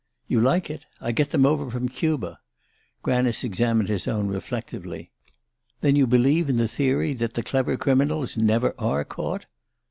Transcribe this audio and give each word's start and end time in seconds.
"You 0.27 0.41
like 0.41 0.71
it? 0.71 0.87
I 0.99 1.11
get 1.11 1.29
them 1.29 1.45
over 1.45 1.69
from 1.69 1.87
Cuba." 1.87 2.39
Granice 3.03 3.43
examined 3.43 3.87
his 3.87 4.07
own 4.07 4.29
reflectively. 4.29 5.11
"Then 5.81 5.95
you 5.95 6.07
believe 6.07 6.49
in 6.49 6.57
the 6.57 6.67
theory 6.67 7.13
that 7.13 7.35
the 7.35 7.43
clever 7.43 7.77
criminals 7.77 8.35
never 8.35 8.73
are 8.79 9.05
caught?" 9.05 9.45